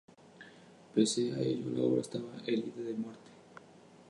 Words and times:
Pese 0.93 1.31
a 1.31 1.41
ello, 1.41 1.69
la 1.75 1.83
obra 1.83 2.01
estaba 2.01 2.31
herida 2.47 2.81
de 2.81 2.95
muerte. 2.95 3.29